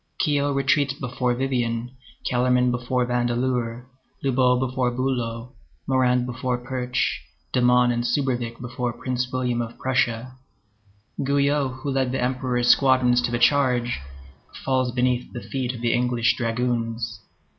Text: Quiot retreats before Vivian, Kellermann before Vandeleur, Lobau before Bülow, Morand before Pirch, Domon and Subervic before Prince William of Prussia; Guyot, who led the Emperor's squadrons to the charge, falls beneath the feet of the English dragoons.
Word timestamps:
Quiot 0.19 0.55
retreats 0.55 0.95
before 0.95 1.35
Vivian, 1.35 1.91
Kellermann 2.25 2.71
before 2.71 3.05
Vandeleur, 3.05 3.85
Lobau 4.23 4.57
before 4.59 4.91
Bülow, 4.91 5.51
Morand 5.85 6.25
before 6.25 6.57
Pirch, 6.57 7.21
Domon 7.53 7.91
and 7.93 8.03
Subervic 8.03 8.59
before 8.59 8.93
Prince 8.93 9.31
William 9.31 9.61
of 9.61 9.77
Prussia; 9.77 10.31
Guyot, 11.23 11.81
who 11.83 11.91
led 11.91 12.11
the 12.11 12.19
Emperor's 12.19 12.67
squadrons 12.69 13.21
to 13.21 13.31
the 13.31 13.37
charge, 13.37 13.99
falls 14.65 14.91
beneath 14.91 15.31
the 15.33 15.39
feet 15.41 15.71
of 15.71 15.81
the 15.81 15.93
English 15.93 16.35
dragoons. 16.35 17.19